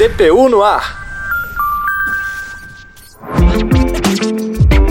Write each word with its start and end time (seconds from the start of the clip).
DPU 0.00 0.48
no 0.48 0.62
ar. 0.62 0.98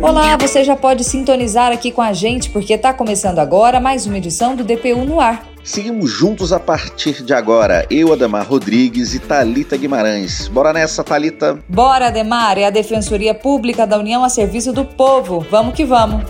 Olá, 0.00 0.36
você 0.36 0.62
já 0.62 0.76
pode 0.76 1.02
sintonizar 1.02 1.72
aqui 1.72 1.90
com 1.90 2.00
a 2.00 2.12
gente 2.12 2.50
porque 2.50 2.74
está 2.74 2.94
começando 2.94 3.40
agora 3.40 3.80
mais 3.80 4.06
uma 4.06 4.16
edição 4.16 4.54
do 4.54 4.62
DPU 4.62 5.04
no 5.04 5.20
ar. 5.20 5.44
Seguimos 5.64 6.08
juntos 6.08 6.52
a 6.52 6.60
partir 6.60 7.24
de 7.24 7.34
agora, 7.34 7.84
eu, 7.90 8.12
Ademar 8.12 8.46
Rodrigues 8.46 9.12
e 9.12 9.18
Talita 9.18 9.76
Guimarães. 9.76 10.46
Bora 10.46 10.72
nessa, 10.72 11.02
Talita? 11.02 11.58
Bora, 11.68 12.06
Ademar, 12.06 12.56
é 12.56 12.66
a 12.66 12.70
Defensoria 12.70 13.34
Pública 13.34 13.84
da 13.84 13.98
União 13.98 14.22
a 14.22 14.28
serviço 14.28 14.72
do 14.72 14.84
povo. 14.84 15.44
Vamos 15.50 15.74
que 15.74 15.84
vamos. 15.84 16.22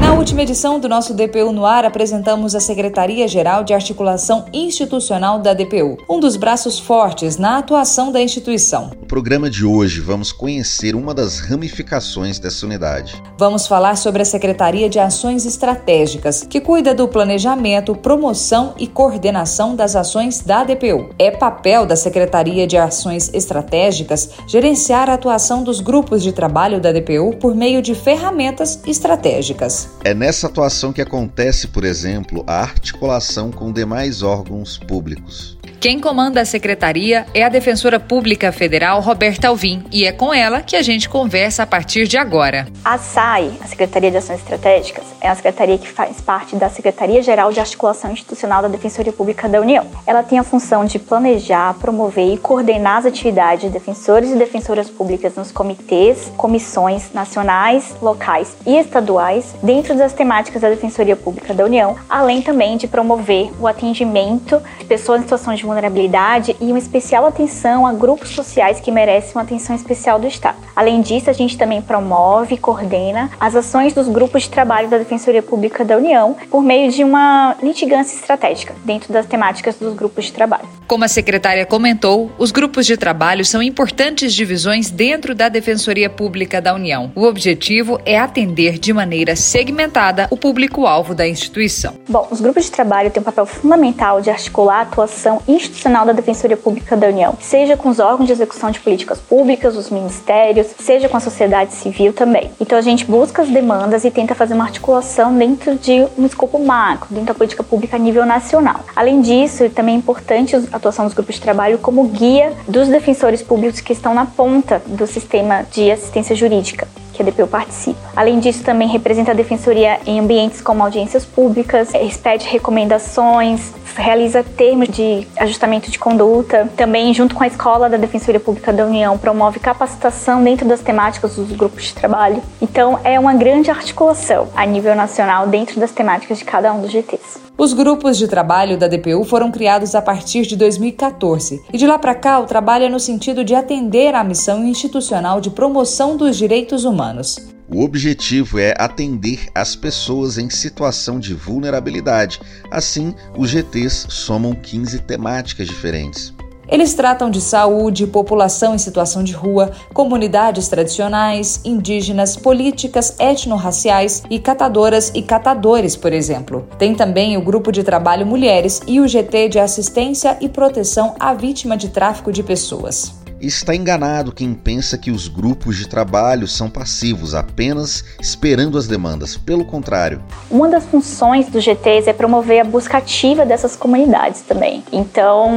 Na 0.00 0.13
última 0.14 0.42
edição 0.42 0.78
do 0.78 0.88
nosso 0.88 1.12
DPU 1.12 1.52
no 1.52 1.66
ar, 1.66 1.84
apresentamos 1.84 2.54
a 2.54 2.60
Secretaria-Geral 2.60 3.64
de 3.64 3.74
Articulação 3.74 4.46
Institucional 4.52 5.40
da 5.40 5.52
DPU, 5.52 5.98
um 6.08 6.20
dos 6.20 6.36
braços 6.36 6.78
fortes 6.78 7.36
na 7.36 7.58
atuação 7.58 8.12
da 8.12 8.20
instituição. 8.20 8.92
No 9.00 9.06
programa 9.06 9.50
de 9.50 9.64
hoje, 9.64 10.00
vamos 10.00 10.30
conhecer 10.30 10.94
uma 10.94 11.12
das 11.12 11.40
ramificações 11.40 12.38
dessa 12.38 12.64
unidade. 12.64 13.20
Vamos 13.36 13.66
falar 13.66 13.96
sobre 13.96 14.22
a 14.22 14.24
Secretaria 14.24 14.88
de 14.88 15.00
Ações 15.00 15.44
Estratégicas, 15.44 16.46
que 16.48 16.60
cuida 16.60 16.94
do 16.94 17.08
planejamento, 17.08 17.94
promoção 17.94 18.74
e 18.78 18.86
coordenação 18.86 19.74
das 19.74 19.96
ações 19.96 20.40
da 20.40 20.62
DPU. 20.62 21.10
É 21.18 21.32
papel 21.32 21.86
da 21.86 21.96
Secretaria 21.96 22.66
de 22.66 22.76
Ações 22.76 23.32
Estratégicas 23.34 24.30
gerenciar 24.46 25.10
a 25.10 25.14
atuação 25.14 25.64
dos 25.64 25.80
grupos 25.80 26.22
de 26.22 26.32
trabalho 26.32 26.80
da 26.80 26.92
DPU 26.92 27.36
por 27.40 27.54
meio 27.54 27.82
de 27.82 27.94
ferramentas 27.96 28.80
estratégicas. 28.86 29.88
É 30.06 30.12
nessa 30.12 30.48
atuação 30.48 30.92
que 30.92 31.00
acontece, 31.00 31.66
por 31.66 31.82
exemplo, 31.82 32.44
a 32.46 32.60
articulação 32.60 33.50
com 33.50 33.72
demais 33.72 34.20
órgãos 34.22 34.76
públicos. 34.76 35.56
Quem 35.84 36.00
comanda 36.00 36.40
a 36.40 36.46
secretaria 36.46 37.26
é 37.34 37.42
a 37.42 37.48
Defensora 37.50 38.00
Pública 38.00 38.50
Federal 38.50 39.00
Roberta 39.00 39.48
Alvim 39.48 39.84
e 39.92 40.06
é 40.06 40.12
com 40.12 40.32
ela 40.32 40.62
que 40.62 40.76
a 40.76 40.82
gente 40.82 41.10
conversa 41.10 41.62
a 41.62 41.66
partir 41.66 42.08
de 42.08 42.16
agora. 42.16 42.66
A 42.82 42.96
SAI, 42.96 43.52
a 43.60 43.66
Secretaria 43.66 44.10
de 44.10 44.16
Ações 44.16 44.38
Estratégicas, 44.38 45.04
é 45.20 45.28
a 45.28 45.34
secretaria 45.34 45.76
que 45.76 45.86
faz 45.86 46.22
parte 46.22 46.56
da 46.56 46.70
Secretaria-Geral 46.70 47.52
de 47.52 47.60
Articulação 47.60 48.12
Institucional 48.12 48.62
da 48.62 48.68
Defensoria 48.68 49.12
Pública 49.12 49.46
da 49.46 49.60
União. 49.60 49.86
Ela 50.06 50.22
tem 50.22 50.38
a 50.38 50.42
função 50.42 50.86
de 50.86 50.98
planejar, 50.98 51.74
promover 51.74 52.32
e 52.32 52.38
coordenar 52.38 53.00
as 53.00 53.06
atividades 53.06 53.64
de 53.64 53.70
defensores 53.70 54.30
e 54.30 54.36
defensoras 54.36 54.88
públicas 54.88 55.34
nos 55.34 55.52
comitês, 55.52 56.32
comissões 56.36 57.12
nacionais, 57.12 57.94
locais 58.00 58.56
e 58.66 58.74
estaduais, 58.78 59.54
dentro 59.62 59.93
das 59.98 60.12
temáticas 60.12 60.62
da 60.62 60.68
Defensoria 60.68 61.16
Pública 61.16 61.52
da 61.52 61.64
União, 61.64 61.96
além 62.08 62.42
também 62.42 62.76
de 62.76 62.86
promover 62.86 63.50
o 63.60 63.66
atendimento 63.66 64.62
de 64.78 64.84
pessoas 64.84 65.20
em 65.20 65.24
situação 65.24 65.54
de 65.54 65.64
vulnerabilidade 65.64 66.56
e 66.60 66.66
uma 66.66 66.78
especial 66.78 67.26
atenção 67.26 67.86
a 67.86 67.92
grupos 67.92 68.30
sociais 68.30 68.80
que 68.80 68.90
merecem 68.90 69.32
uma 69.34 69.42
atenção 69.42 69.74
especial 69.74 70.18
do 70.18 70.26
Estado. 70.26 70.63
Além 70.74 71.00
disso, 71.00 71.30
a 71.30 71.32
gente 71.32 71.56
também 71.56 71.80
promove 71.80 72.54
e 72.54 72.58
coordena 72.58 73.30
as 73.38 73.54
ações 73.54 73.92
dos 73.92 74.08
grupos 74.08 74.42
de 74.42 74.50
trabalho 74.50 74.88
da 74.88 74.98
Defensoria 74.98 75.42
Pública 75.42 75.84
da 75.84 75.96
União 75.96 76.36
por 76.50 76.62
meio 76.62 76.90
de 76.90 77.04
uma 77.04 77.56
litigância 77.62 78.16
estratégica 78.16 78.74
dentro 78.84 79.12
das 79.12 79.26
temáticas 79.26 79.76
dos 79.76 79.94
grupos 79.94 80.26
de 80.26 80.32
trabalho. 80.32 80.68
Como 80.86 81.04
a 81.04 81.08
secretária 81.08 81.64
comentou, 81.64 82.30
os 82.38 82.50
grupos 82.50 82.86
de 82.86 82.96
trabalho 82.96 83.44
são 83.44 83.62
importantes 83.62 84.34
divisões 84.34 84.90
dentro 84.90 85.34
da 85.34 85.48
Defensoria 85.48 86.10
Pública 86.10 86.60
da 86.60 86.74
União. 86.74 87.10
O 87.14 87.24
objetivo 87.24 87.98
é 88.04 88.18
atender 88.18 88.78
de 88.78 88.92
maneira 88.92 89.34
segmentada 89.34 90.28
o 90.30 90.36
público-alvo 90.36 91.14
da 91.14 91.26
instituição. 91.26 91.94
Bom, 92.08 92.28
os 92.30 92.40
grupos 92.40 92.64
de 92.64 92.70
trabalho 92.70 93.10
têm 93.10 93.20
um 93.20 93.24
papel 93.24 93.46
fundamental 93.46 94.20
de 94.20 94.30
articular 94.30 94.78
a 94.78 94.82
atuação 94.82 95.40
institucional 95.48 96.04
da 96.04 96.12
Defensoria 96.12 96.56
Pública 96.56 96.96
da 96.96 97.06
União, 97.06 97.36
seja 97.40 97.76
com 97.76 97.88
os 97.88 97.98
órgãos 97.98 98.26
de 98.26 98.32
execução 98.32 98.70
de 98.70 98.80
políticas 98.80 99.18
públicas, 99.18 99.76
os 99.76 99.88
ministérios, 99.88 100.63
seja 100.78 101.08
com 101.08 101.16
a 101.16 101.20
sociedade 101.20 101.72
civil 101.72 102.12
também. 102.12 102.50
Então 102.60 102.76
a 102.76 102.82
gente 102.82 103.04
busca 103.04 103.42
as 103.42 103.48
demandas 103.48 104.04
e 104.04 104.10
tenta 104.10 104.34
fazer 104.34 104.54
uma 104.54 104.64
articulação 104.64 105.36
dentro 105.36 105.76
de 105.76 106.06
um 106.18 106.26
escopo 106.26 106.58
macro, 106.58 107.08
dentro 107.10 107.26
da 107.26 107.34
política 107.34 107.62
pública 107.62 107.96
a 107.96 107.98
nível 107.98 108.24
nacional. 108.24 108.80
Além 108.94 109.20
disso, 109.20 109.68
também 109.70 109.94
é 109.94 109.98
importante 109.98 110.56
a 110.56 110.76
atuação 110.76 111.04
dos 111.04 111.14
grupos 111.14 111.36
de 111.36 111.40
trabalho 111.40 111.78
como 111.78 112.04
guia 112.04 112.52
dos 112.66 112.88
defensores 112.88 113.42
públicos 113.42 113.80
que 113.80 113.92
estão 113.92 114.14
na 114.14 114.26
ponta 114.26 114.82
do 114.86 115.06
sistema 115.06 115.64
de 115.70 115.90
assistência 115.90 116.34
jurídica 116.34 116.86
que 117.14 117.22
a 117.22 117.24
DPU 117.24 117.46
participa. 117.46 118.00
Além 118.14 118.40
disso, 118.40 118.62
também 118.62 118.88
representa 118.88 119.30
a 119.30 119.34
Defensoria 119.34 120.00
em 120.04 120.18
ambientes 120.18 120.60
como 120.60 120.82
audiências 120.82 121.24
públicas, 121.24 121.94
expede 121.94 122.46
recomendações, 122.48 123.72
realiza 123.96 124.42
termos 124.42 124.88
de 124.88 125.26
ajustamento 125.36 125.90
de 125.90 125.98
conduta. 125.98 126.68
Também, 126.76 127.12
junto 127.14 127.34
com 127.34 127.42
a 127.42 127.46
Escola 127.46 127.88
da 127.88 127.96
Defensoria 127.96 128.40
Pública 128.40 128.72
da 128.72 128.84
União, 128.84 129.16
promove 129.16 129.60
capacitação 129.60 130.42
dentro 130.42 130.66
das 130.66 130.80
temáticas 130.80 131.36
dos 131.36 131.52
grupos 131.52 131.84
de 131.84 131.94
trabalho. 131.94 132.42
Então, 132.60 132.98
é 133.04 133.18
uma 133.18 133.34
grande 133.34 133.70
articulação 133.70 134.48
a 134.54 134.64
nível 134.66 134.94
nacional 134.94 135.46
dentro 135.46 135.80
das 135.80 135.92
temáticas 135.92 136.38
de 136.38 136.44
cada 136.44 136.72
um 136.72 136.80
dos 136.80 136.90
GTs. 136.90 137.44
Os 137.56 137.72
grupos 137.72 138.18
de 138.18 138.26
trabalho 138.26 138.76
da 138.76 138.88
DPU 138.88 139.22
foram 139.22 139.52
criados 139.52 139.94
a 139.94 140.02
partir 140.02 140.42
de 140.42 140.56
2014 140.56 141.62
e 141.72 141.78
de 141.78 141.86
lá 141.86 141.96
para 141.98 142.14
cá 142.14 142.40
o 142.40 142.46
trabalho 142.46 142.86
é 142.86 142.88
no 142.88 142.98
sentido 142.98 143.44
de 143.44 143.54
atender 143.54 144.12
à 144.12 144.24
missão 144.24 144.64
institucional 144.64 145.40
de 145.40 145.50
promoção 145.50 146.16
dos 146.16 146.36
direitos 146.36 146.84
humanos. 146.84 147.53
O 147.66 147.82
objetivo 147.82 148.58
é 148.58 148.74
atender 148.78 149.48
as 149.54 149.74
pessoas 149.74 150.36
em 150.36 150.50
situação 150.50 151.18
de 151.18 151.32
vulnerabilidade. 151.32 152.40
Assim, 152.70 153.14
os 153.36 153.50
GTs 153.50 154.06
somam 154.10 154.54
15 154.54 154.98
temáticas 155.00 155.66
diferentes. 155.66 156.34
Eles 156.68 156.94
tratam 156.94 157.30
de 157.30 157.40
saúde, 157.40 158.06
população 158.06 158.74
em 158.74 158.78
situação 158.78 159.22
de 159.22 159.32
rua, 159.32 159.72
comunidades 159.92 160.68
tradicionais, 160.68 161.60
indígenas, 161.64 162.36
políticas 162.36 163.16
etnorraciais 163.18 164.22
e 164.30 164.38
catadoras 164.38 165.10
e 165.14 165.22
catadores, 165.22 165.94
por 165.94 166.12
exemplo. 166.12 166.66
Tem 166.78 166.94
também 166.94 167.36
o 167.36 167.42
grupo 167.42 167.70
de 167.70 167.82
trabalho 167.82 168.26
Mulheres 168.26 168.80
e 168.86 169.00
o 169.00 169.08
GT 169.08 169.50
de 169.50 169.58
assistência 169.58 170.36
e 170.40 170.48
proteção 170.48 171.14
à 171.18 171.34
vítima 171.34 171.76
de 171.76 171.88
tráfico 171.88 172.32
de 172.32 172.42
pessoas. 172.42 173.23
Está 173.44 173.74
enganado 173.74 174.32
quem 174.32 174.54
pensa 174.54 174.96
que 174.96 175.10
os 175.10 175.28
grupos 175.28 175.76
de 175.76 175.86
trabalho 175.86 176.48
são 176.48 176.70
passivos, 176.70 177.34
apenas 177.34 178.02
esperando 178.18 178.78
as 178.78 178.86
demandas. 178.86 179.36
Pelo 179.36 179.66
contrário. 179.66 180.22
Uma 180.50 180.66
das 180.66 180.86
funções 180.86 181.46
dos 181.50 181.62
GTs 181.62 182.08
é 182.08 182.14
promover 182.14 182.60
a 182.60 182.64
busca 182.64 182.96
ativa 182.96 183.44
dessas 183.44 183.76
comunidades 183.76 184.40
também. 184.40 184.82
Então, 184.90 185.50